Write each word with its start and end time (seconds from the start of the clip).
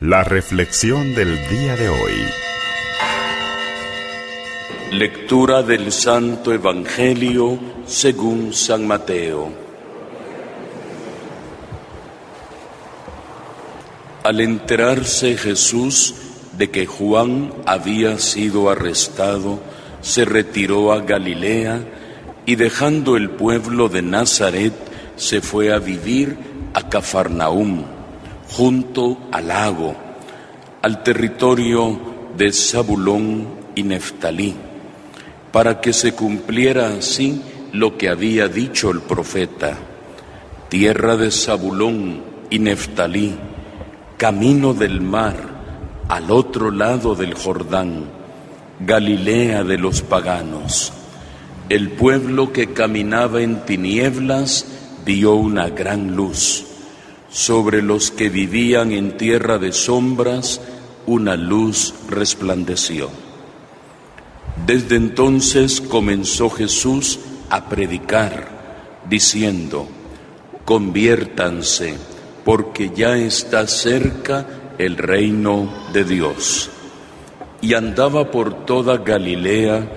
La 0.00 0.22
reflexión 0.22 1.14
del 1.14 1.38
día 1.48 1.74
de 1.74 1.88
hoy. 1.88 2.12
Lectura 4.92 5.62
del 5.62 5.90
Santo 5.90 6.52
Evangelio 6.52 7.58
según 7.86 8.52
San 8.52 8.86
Mateo. 8.86 9.50
Al 14.22 14.42
enterarse 14.42 15.34
Jesús 15.38 16.14
de 16.58 16.70
que 16.70 16.84
Juan 16.84 17.54
había 17.64 18.18
sido 18.18 18.68
arrestado, 18.68 19.60
se 20.02 20.26
retiró 20.26 20.92
a 20.92 21.00
Galilea 21.00 21.80
y 22.44 22.56
dejando 22.56 23.16
el 23.16 23.30
pueblo 23.30 23.88
de 23.88 24.02
Nazaret, 24.02 24.74
se 25.16 25.40
fue 25.40 25.72
a 25.72 25.78
vivir 25.78 26.36
a 26.74 26.86
Cafarnaúm 26.86 27.95
junto 28.50 29.18
al 29.32 29.48
lago, 29.48 29.94
al 30.82 31.02
territorio 31.02 31.98
de 32.36 32.52
Zabulón 32.52 33.46
y 33.74 33.82
Neftalí, 33.82 34.54
para 35.52 35.80
que 35.80 35.92
se 35.92 36.12
cumpliera 36.12 36.88
así 36.88 37.42
lo 37.72 37.96
que 37.96 38.08
había 38.08 38.48
dicho 38.48 38.90
el 38.90 39.00
profeta, 39.00 39.76
tierra 40.68 41.16
de 41.16 41.30
Zabulón 41.30 42.22
y 42.50 42.58
Neftalí, 42.58 43.34
camino 44.16 44.74
del 44.74 45.00
mar, 45.00 45.34
al 46.08 46.30
otro 46.30 46.70
lado 46.70 47.14
del 47.14 47.34
Jordán, 47.34 48.04
Galilea 48.80 49.64
de 49.64 49.78
los 49.78 50.02
paganos. 50.02 50.92
El 51.68 51.90
pueblo 51.90 52.52
que 52.52 52.72
caminaba 52.72 53.42
en 53.42 53.64
tinieblas 53.64 54.66
vio 55.04 55.34
una 55.34 55.68
gran 55.68 56.14
luz 56.14 56.75
sobre 57.30 57.82
los 57.82 58.10
que 58.10 58.28
vivían 58.28 58.92
en 58.92 59.16
tierra 59.16 59.58
de 59.58 59.72
sombras, 59.72 60.60
una 61.06 61.36
luz 61.36 61.94
resplandeció. 62.08 63.10
Desde 64.64 64.96
entonces 64.96 65.80
comenzó 65.80 66.50
Jesús 66.50 67.18
a 67.50 67.68
predicar, 67.68 69.04
diciendo, 69.08 69.86
conviértanse, 70.64 71.94
porque 72.44 72.90
ya 72.94 73.16
está 73.16 73.66
cerca 73.66 74.46
el 74.78 74.96
reino 74.96 75.72
de 75.92 76.04
Dios. 76.04 76.70
Y 77.60 77.74
andaba 77.74 78.30
por 78.30 78.64
toda 78.66 78.98
Galilea, 78.98 79.90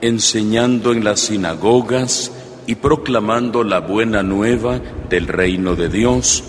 enseñando 0.00 0.92
en 0.92 1.04
las 1.04 1.20
sinagogas 1.20 2.30
y 2.66 2.76
proclamando 2.76 3.64
la 3.64 3.80
buena 3.80 4.22
nueva 4.22 4.80
del 5.08 5.26
reino 5.26 5.76
de 5.76 5.88
Dios 5.88 6.42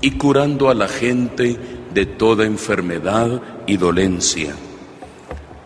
y 0.00 0.12
curando 0.12 0.68
a 0.68 0.74
la 0.74 0.88
gente 0.88 1.56
de 1.92 2.06
toda 2.06 2.44
enfermedad 2.44 3.40
y 3.66 3.76
dolencia. 3.76 4.54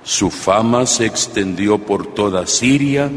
Su 0.03 0.31
fama 0.31 0.87
se 0.87 1.07
extendió 1.07 1.79
por 1.79 2.15
toda 2.15 2.47
Siria 2.47 3.11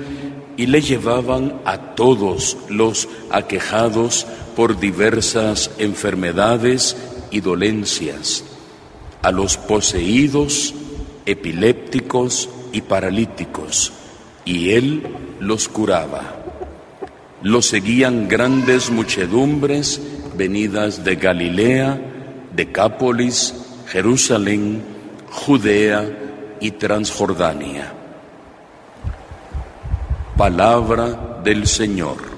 y 0.55 0.67
le 0.67 0.81
llevaban 0.81 1.61
a 1.65 1.95
todos 1.95 2.57
los 2.69 3.07
aquejados 3.29 4.25
por 4.55 4.79
diversas 4.79 5.69
enfermedades 5.77 6.95
y 7.29 7.41
dolencias, 7.41 8.43
a 9.21 9.31
los 9.31 9.57
poseídos, 9.57 10.73
epilépticos 11.25 12.49
y 12.71 12.81
paralíticos, 12.81 13.91
y 14.45 14.71
él 14.71 15.03
los 15.39 15.67
curaba. 15.67 16.46
Lo 17.43 17.61
seguían 17.61 18.27
grandes 18.27 18.89
muchedumbres 18.89 20.01
venidas 20.35 21.03
de 21.03 21.15
Galilea, 21.15 22.01
Decápolis, 22.55 23.53
Jerusalén, 23.87 24.81
Judea 25.29 26.05
y 26.59 26.71
Transjordania. 26.71 27.93
Palabra 30.35 31.39
del 31.43 31.67
Señor. 31.67 32.37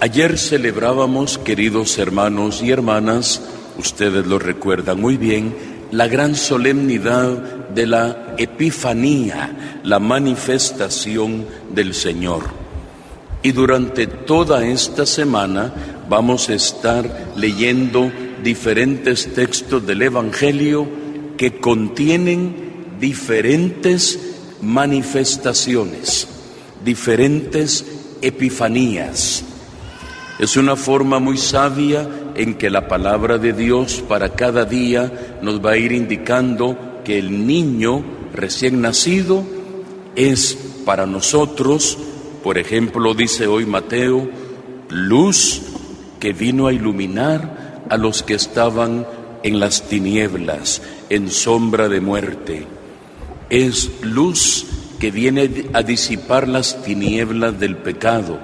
Ayer 0.00 0.38
celebrábamos, 0.38 1.36
queridos 1.36 1.98
hermanos 1.98 2.62
y 2.62 2.70
hermanas, 2.70 3.42
ustedes 3.76 4.26
lo 4.26 4.38
recuerdan 4.38 4.98
muy 4.98 5.18
bien, 5.18 5.54
la 5.92 6.08
gran 6.08 6.34
solemnidad 6.34 7.30
de 7.74 7.86
la 7.86 8.34
Epifanía, 8.38 9.80
la 9.84 9.98
manifestación 9.98 11.46
del 11.72 11.94
Señor. 11.94 12.44
Y 13.42 13.52
durante 13.52 14.06
toda 14.06 14.66
esta 14.66 15.06
semana 15.06 15.72
vamos 16.08 16.48
a 16.48 16.54
estar 16.54 17.32
leyendo 17.36 18.10
diferentes 18.42 19.32
textos 19.34 19.86
del 19.86 20.02
Evangelio 20.02 20.86
que 21.36 21.58
contienen 21.58 22.96
diferentes 23.00 24.18
manifestaciones, 24.60 26.28
diferentes 26.84 27.84
epifanías. 28.20 29.42
Es 30.38 30.56
una 30.56 30.76
forma 30.76 31.18
muy 31.18 31.38
sabia 31.38 32.08
en 32.40 32.54
que 32.54 32.70
la 32.70 32.88
palabra 32.88 33.36
de 33.36 33.52
Dios 33.52 34.02
para 34.08 34.30
cada 34.30 34.64
día 34.64 35.38
nos 35.42 35.62
va 35.64 35.72
a 35.72 35.76
ir 35.76 35.92
indicando 35.92 37.02
que 37.04 37.18
el 37.18 37.46
niño 37.46 38.02
recién 38.32 38.80
nacido 38.80 39.44
es 40.16 40.56
para 40.86 41.04
nosotros, 41.04 41.98
por 42.42 42.56
ejemplo, 42.56 43.12
dice 43.12 43.46
hoy 43.46 43.66
Mateo, 43.66 44.26
luz 44.88 45.60
que 46.18 46.32
vino 46.32 46.66
a 46.66 46.72
iluminar 46.72 47.82
a 47.90 47.98
los 47.98 48.22
que 48.22 48.34
estaban 48.34 49.06
en 49.42 49.60
las 49.60 49.82
tinieblas, 49.82 50.80
en 51.10 51.30
sombra 51.30 51.90
de 51.90 52.00
muerte. 52.00 52.66
Es 53.50 53.90
luz 54.00 54.64
que 54.98 55.10
viene 55.10 55.66
a 55.74 55.82
disipar 55.82 56.48
las 56.48 56.82
tinieblas 56.84 57.60
del 57.60 57.76
pecado. 57.76 58.38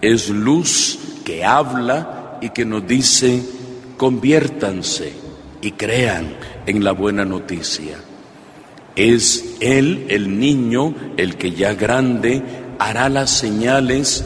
Es 0.00 0.28
luz 0.28 0.96
que 1.24 1.44
habla 1.44 2.15
y 2.40 2.50
que 2.50 2.64
nos 2.64 2.86
dice, 2.86 3.42
conviértanse 3.96 5.12
y 5.60 5.72
crean 5.72 6.36
en 6.66 6.84
la 6.84 6.92
buena 6.92 7.24
noticia. 7.24 7.98
Es 8.94 9.56
Él, 9.60 10.06
el 10.08 10.38
niño, 10.38 10.94
el 11.16 11.36
que 11.36 11.52
ya 11.52 11.74
grande 11.74 12.42
hará 12.78 13.08
las 13.08 13.30
señales, 13.30 14.24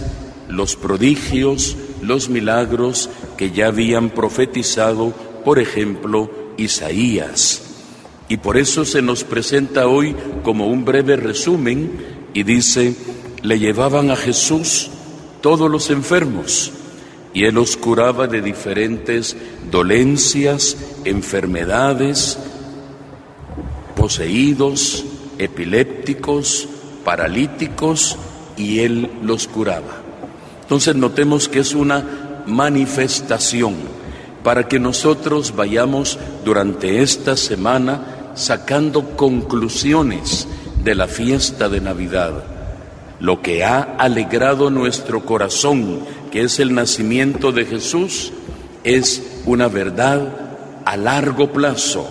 los 0.48 0.76
prodigios, 0.76 1.76
los 2.02 2.28
milagros 2.28 3.10
que 3.36 3.50
ya 3.50 3.68
habían 3.68 4.10
profetizado, 4.10 5.12
por 5.44 5.58
ejemplo, 5.58 6.30
Isaías. 6.56 7.62
Y 8.28 8.36
por 8.36 8.56
eso 8.56 8.84
se 8.84 9.02
nos 9.02 9.24
presenta 9.24 9.88
hoy 9.88 10.14
como 10.44 10.68
un 10.68 10.84
breve 10.84 11.16
resumen 11.16 11.90
y 12.32 12.44
dice, 12.44 12.94
le 13.42 13.58
llevaban 13.58 14.10
a 14.10 14.16
Jesús 14.16 14.90
todos 15.40 15.68
los 15.70 15.90
enfermos 15.90 16.72
y 17.32 17.44
él 17.44 17.54
los 17.54 17.76
curaba 17.76 18.26
de 18.26 18.42
diferentes 18.42 19.36
dolencias, 19.70 20.76
enfermedades, 21.04 22.38
poseídos, 23.96 25.04
epilépticos, 25.38 26.68
paralíticos, 27.04 28.16
y 28.56 28.80
él 28.80 29.10
los 29.22 29.46
curaba. 29.48 30.02
Entonces 30.62 30.94
notemos 30.94 31.48
que 31.48 31.60
es 31.60 31.74
una 31.74 32.42
manifestación 32.46 33.74
para 34.42 34.68
que 34.68 34.78
nosotros 34.78 35.54
vayamos 35.54 36.18
durante 36.44 37.02
esta 37.02 37.36
semana 37.36 38.32
sacando 38.34 39.16
conclusiones 39.16 40.46
de 40.82 40.94
la 40.94 41.08
fiesta 41.08 41.68
de 41.68 41.80
Navidad 41.80 42.42
lo 43.20 43.42
que 43.42 43.64
ha 43.64 43.82
alegrado 43.98 44.70
nuestro 44.70 45.24
corazón, 45.24 46.00
que 46.30 46.42
es 46.42 46.60
el 46.60 46.74
nacimiento 46.74 47.52
de 47.52 47.66
Jesús, 47.66 48.32
es 48.84 49.42
una 49.46 49.68
verdad 49.68 50.50
a 50.84 50.96
largo 50.96 51.52
plazo, 51.52 52.08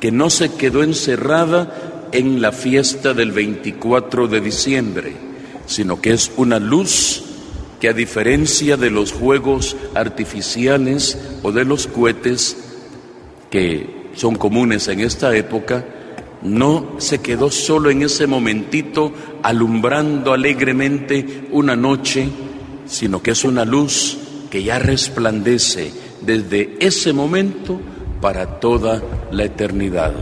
que 0.00 0.10
no 0.10 0.30
se 0.30 0.52
quedó 0.52 0.82
encerrada 0.82 2.08
en 2.12 2.40
la 2.40 2.52
fiesta 2.52 3.14
del 3.14 3.32
24 3.32 4.28
de 4.28 4.40
diciembre, 4.40 5.12
sino 5.66 6.00
que 6.00 6.12
es 6.12 6.30
una 6.36 6.58
luz 6.58 7.22
que 7.80 7.88
a 7.88 7.92
diferencia 7.92 8.76
de 8.76 8.90
los 8.90 9.12
juegos 9.12 9.76
artificiales 9.94 11.18
o 11.42 11.52
de 11.52 11.64
los 11.64 11.86
cohetes 11.86 12.56
que 13.50 14.10
son 14.14 14.36
comunes 14.36 14.88
en 14.88 15.00
esta 15.00 15.36
época, 15.36 15.84
no 16.42 16.96
se 16.98 17.20
quedó 17.20 17.50
solo 17.50 17.90
en 17.90 18.02
ese 18.02 18.26
momentito 18.26 19.12
alumbrando 19.42 20.32
alegremente 20.32 21.48
una 21.50 21.74
noche, 21.76 22.28
sino 22.86 23.22
que 23.22 23.32
es 23.32 23.44
una 23.44 23.64
luz 23.64 24.16
que 24.50 24.62
ya 24.62 24.78
resplandece 24.78 25.92
desde 26.20 26.76
ese 26.80 27.12
momento 27.12 27.80
para 28.20 28.60
toda 28.60 29.02
la 29.30 29.44
eternidad. 29.44 30.14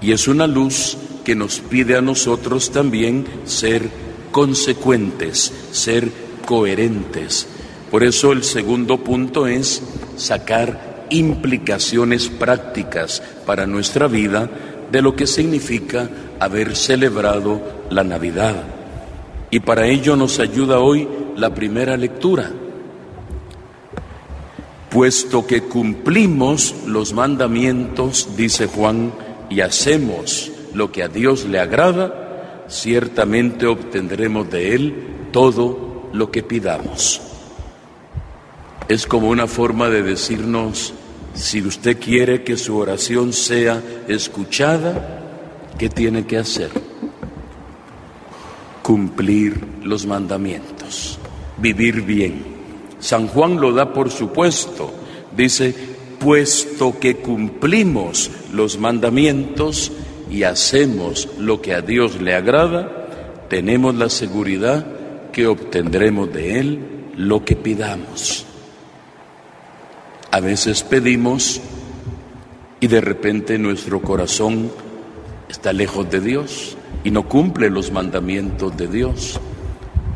Y 0.00 0.12
es 0.12 0.28
una 0.28 0.46
luz 0.46 0.96
que 1.24 1.34
nos 1.34 1.60
pide 1.60 1.96
a 1.96 2.02
nosotros 2.02 2.70
también 2.70 3.26
ser 3.44 3.88
consecuentes, 4.30 5.52
ser 5.72 6.10
coherentes. 6.44 7.46
Por 7.90 8.04
eso 8.04 8.32
el 8.32 8.44
segundo 8.44 8.98
punto 8.98 9.46
es 9.46 9.82
sacar 10.16 11.06
implicaciones 11.10 12.28
prácticas 12.28 13.22
para 13.46 13.66
nuestra 13.66 14.08
vida 14.08 14.50
de 14.90 15.02
lo 15.02 15.16
que 15.16 15.26
significa 15.26 16.10
haber 16.38 16.76
celebrado 16.76 17.60
la 17.90 18.04
Navidad. 18.04 18.64
Y 19.50 19.60
para 19.60 19.86
ello 19.86 20.16
nos 20.16 20.38
ayuda 20.38 20.80
hoy 20.80 21.08
la 21.36 21.54
primera 21.54 21.96
lectura. 21.96 22.50
Puesto 24.90 25.46
que 25.46 25.62
cumplimos 25.62 26.74
los 26.86 27.12
mandamientos, 27.12 28.36
dice 28.36 28.66
Juan, 28.66 29.12
y 29.50 29.60
hacemos 29.60 30.50
lo 30.74 30.90
que 30.90 31.02
a 31.02 31.08
Dios 31.08 31.44
le 31.44 31.60
agrada, 31.60 32.64
ciertamente 32.68 33.66
obtendremos 33.66 34.50
de 34.50 34.74
Él 34.74 34.94
todo 35.32 36.08
lo 36.12 36.30
que 36.30 36.42
pidamos. 36.42 37.20
Es 38.88 39.06
como 39.06 39.28
una 39.28 39.46
forma 39.46 39.88
de 39.88 40.02
decirnos, 40.02 40.94
si 41.34 41.60
usted 41.62 41.98
quiere 41.98 42.44
que 42.44 42.56
su 42.56 42.76
oración 42.76 43.32
sea 43.32 43.82
escuchada, 44.08 45.20
¿qué 45.78 45.88
tiene 45.88 46.24
que 46.24 46.38
hacer? 46.38 46.70
Cumplir 48.82 49.60
los 49.82 50.06
mandamientos, 50.06 51.18
vivir 51.58 52.02
bien. 52.02 52.44
San 52.98 53.28
Juan 53.28 53.60
lo 53.60 53.72
da 53.72 53.92
por 53.92 54.10
supuesto, 54.10 54.92
dice, 55.36 55.74
puesto 56.18 56.98
que 56.98 57.16
cumplimos 57.16 58.30
los 58.52 58.78
mandamientos 58.78 59.92
y 60.30 60.42
hacemos 60.42 61.28
lo 61.38 61.60
que 61.60 61.74
a 61.74 61.82
Dios 61.82 62.20
le 62.20 62.34
agrada, 62.34 63.46
tenemos 63.48 63.94
la 63.94 64.08
seguridad 64.08 64.86
que 65.32 65.46
obtendremos 65.46 66.32
de 66.32 66.58
Él 66.58 66.80
lo 67.16 67.44
que 67.44 67.56
pidamos. 67.56 68.44
A 70.30 70.40
veces 70.40 70.82
pedimos 70.82 71.60
y 72.80 72.88
de 72.88 73.00
repente 73.00 73.58
nuestro 73.58 74.02
corazón 74.02 74.70
está 75.48 75.72
lejos 75.72 76.10
de 76.10 76.20
Dios 76.20 76.76
y 77.04 77.10
no 77.10 77.28
cumple 77.28 77.70
los 77.70 77.90
mandamientos 77.90 78.76
de 78.76 78.88
Dios. 78.88 79.40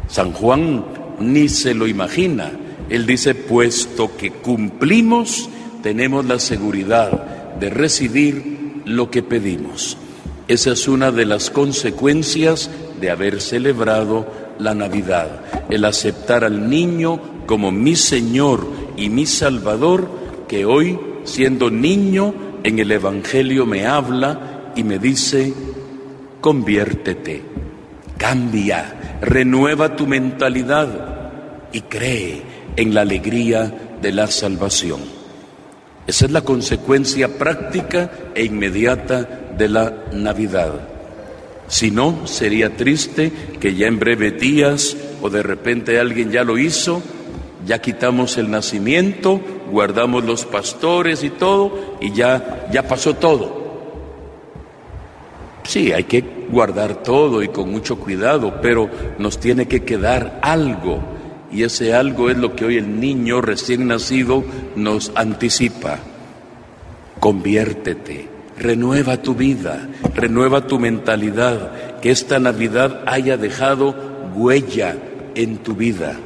San 0.08 0.32
Juan 0.32 0.84
ni 1.20 1.48
se 1.48 1.74
lo 1.74 1.86
imagina. 1.86 2.50
Él 2.88 3.06
dice, 3.06 3.34
puesto 3.34 4.16
que 4.16 4.30
cumplimos, 4.30 5.48
tenemos 5.82 6.24
la 6.24 6.38
seguridad 6.38 7.54
de 7.60 7.70
recibir 7.70 8.82
lo 8.84 9.10
que 9.10 9.22
pedimos. 9.22 9.96
Esa 10.48 10.72
es 10.72 10.88
una 10.88 11.12
de 11.12 11.26
las 11.26 11.50
consecuencias 11.50 12.70
de 13.00 13.10
haber 13.10 13.40
celebrado 13.40 14.26
la 14.58 14.74
Navidad, 14.74 15.42
el 15.70 15.84
aceptar 15.84 16.44
al 16.44 16.68
niño 16.68 17.20
como 17.46 17.70
mi 17.70 17.94
Señor 17.94 18.66
y 18.96 19.08
mi 19.08 19.26
Salvador, 19.26 20.08
que 20.48 20.64
hoy, 20.64 20.98
siendo 21.24 21.70
niño, 21.70 22.34
en 22.64 22.78
el 22.78 22.90
Evangelio 22.90 23.64
me 23.64 23.86
habla 23.86 24.72
y 24.74 24.82
me 24.82 24.98
dice, 24.98 25.54
conviértete, 26.40 27.42
cambia, 28.18 29.18
renueva 29.22 29.94
tu 29.94 30.06
mentalidad 30.06 31.09
y 31.72 31.82
cree 31.82 32.42
en 32.76 32.94
la 32.94 33.02
alegría 33.02 33.72
de 34.00 34.12
la 34.12 34.26
salvación. 34.26 35.00
Esa 36.06 36.26
es 36.26 36.30
la 36.30 36.42
consecuencia 36.42 37.38
práctica 37.38 38.10
e 38.34 38.44
inmediata 38.44 39.52
de 39.56 39.68
la 39.68 40.04
Navidad. 40.12 40.88
Si 41.68 41.90
no, 41.90 42.26
sería 42.26 42.76
triste 42.76 43.32
que 43.60 43.74
ya 43.74 43.86
en 43.86 43.98
breves 43.98 44.40
días 44.40 44.96
o 45.22 45.30
de 45.30 45.42
repente 45.42 46.00
alguien 46.00 46.30
ya 46.30 46.42
lo 46.42 46.58
hizo 46.58 47.02
ya 47.66 47.80
quitamos 47.80 48.38
el 48.38 48.50
nacimiento, 48.50 49.40
guardamos 49.70 50.24
los 50.24 50.44
pastores 50.44 51.22
y 51.22 51.30
todo, 51.30 51.96
y 52.00 52.12
ya, 52.12 52.66
ya 52.72 52.86
pasó 52.86 53.14
todo. 53.14 53.60
Sí, 55.64 55.92
hay 55.92 56.04
que 56.04 56.24
guardar 56.50 57.02
todo 57.02 57.42
y 57.42 57.48
con 57.48 57.70
mucho 57.70 57.98
cuidado, 57.98 58.60
pero 58.60 58.88
nos 59.18 59.38
tiene 59.38 59.68
que 59.68 59.84
quedar 59.84 60.40
algo. 60.42 61.00
Y 61.52 61.64
ese 61.64 61.94
algo 61.94 62.30
es 62.30 62.36
lo 62.36 62.54
que 62.54 62.64
hoy 62.64 62.76
el 62.76 63.00
niño 63.00 63.40
recién 63.40 63.88
nacido 63.88 64.44
nos 64.76 65.12
anticipa. 65.14 65.98
Conviértete, 67.18 68.28
renueva 68.58 69.20
tu 69.20 69.34
vida, 69.34 69.88
renueva 70.14 70.66
tu 70.66 70.78
mentalidad, 70.78 71.98
que 72.00 72.10
esta 72.10 72.38
Navidad 72.38 73.02
haya 73.06 73.36
dejado 73.36 73.94
huella 74.34 74.96
en 75.34 75.58
tu 75.58 75.74
vida. 75.74 76.16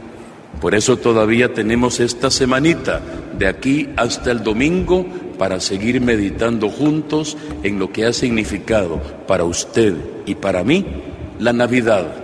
Por 0.60 0.74
eso 0.74 0.96
todavía 0.96 1.52
tenemos 1.52 2.00
esta 2.00 2.30
semanita 2.30 3.00
de 3.38 3.46
aquí 3.46 3.88
hasta 3.96 4.30
el 4.30 4.42
domingo 4.42 5.06
para 5.38 5.60
seguir 5.60 6.00
meditando 6.00 6.70
juntos 6.70 7.36
en 7.62 7.78
lo 7.78 7.92
que 7.92 8.06
ha 8.06 8.12
significado 8.12 9.00
para 9.26 9.44
usted 9.44 9.94
y 10.26 10.36
para 10.36 10.64
mí 10.64 10.86
la 11.38 11.52
Navidad. 11.52 12.23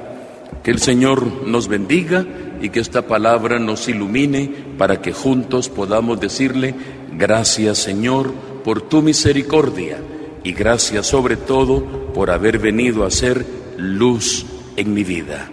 Que 0.62 0.70
el 0.70 0.78
Señor 0.78 1.46
nos 1.46 1.68
bendiga 1.68 2.26
y 2.60 2.68
que 2.68 2.80
esta 2.80 3.02
palabra 3.02 3.58
nos 3.58 3.88
ilumine 3.88 4.52
para 4.76 5.00
que 5.00 5.12
juntos 5.12 5.68
podamos 5.68 6.20
decirle 6.20 6.74
gracias 7.16 7.78
Señor 7.78 8.32
por 8.64 8.82
tu 8.82 9.02
misericordia 9.02 9.98
y 10.44 10.52
gracias 10.52 11.06
sobre 11.06 11.36
todo 11.36 11.82
por 12.12 12.30
haber 12.30 12.58
venido 12.58 13.04
a 13.04 13.10
ser 13.10 13.44
luz 13.76 14.46
en 14.76 14.92
mi 14.94 15.04
vida. 15.04 15.48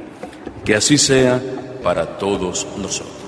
Que 0.66 0.76
así 0.76 0.98
sea 0.98 1.42
para 1.84 2.18
todos 2.18 2.68
nosotros. 2.78 3.27